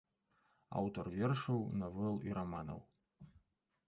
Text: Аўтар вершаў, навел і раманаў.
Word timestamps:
Аўтар 0.79 1.09
вершаў, 1.17 1.59
навел 1.81 2.15
і 2.31 2.33
раманаў. 2.39 2.81